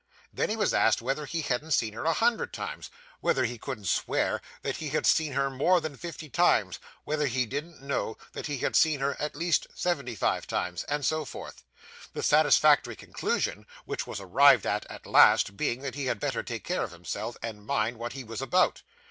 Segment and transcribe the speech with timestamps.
[0.33, 3.85] Then he was asked whether he hadn't seen her a hundred times whether he couldn't
[3.85, 8.47] swear that he had seen her more than fifty times whether he didn't know that
[8.47, 11.61] he had seen her at least seventy five times, and so forth;
[12.13, 16.63] the satisfactory conclusion which was arrived at, at last, being, that he had better take
[16.63, 18.81] care of himself, and mind what he was about.